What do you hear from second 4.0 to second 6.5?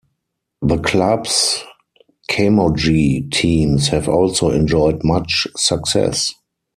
also enjoyed much success.